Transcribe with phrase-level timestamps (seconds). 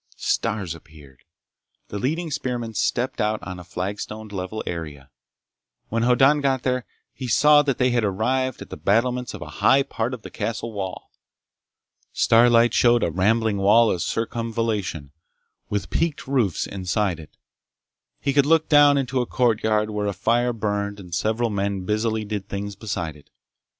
[0.17, 1.25] Stars appeared.
[1.89, 5.11] The leading spearmen stepped out on a flagstoned level area.
[5.89, 9.47] When Hoddan got there he saw that they had arrived at the battlements of a
[9.61, 11.11] high part of the castle wall.
[12.13, 15.11] Starlight showed a rambling wall of circumvallation,
[15.69, 17.37] with peaked roofs inside it.
[18.19, 22.25] He could look down into a courtyard where a fire burned and several men busily
[22.25, 23.29] did things beside it.